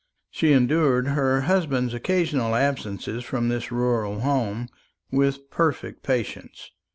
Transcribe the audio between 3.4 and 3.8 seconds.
this